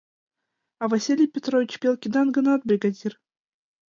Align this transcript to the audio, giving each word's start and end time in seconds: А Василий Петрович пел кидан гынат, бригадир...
А 0.79 0.83
Василий 0.93 1.29
Петрович 1.35 1.71
пел 1.81 1.95
кидан 2.01 2.27
гынат, 2.35 2.61
бригадир... 2.69 3.13